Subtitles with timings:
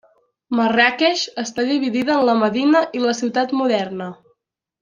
[0.59, 4.13] Marràqueix està dividida en la Medina i la ciutat moderna.